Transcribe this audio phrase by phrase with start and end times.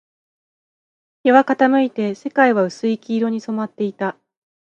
[1.23, 4.17] 日は傾いて、世界は薄い黄色に染まっていた